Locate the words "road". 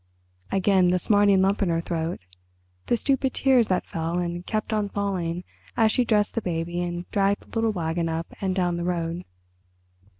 8.83-9.25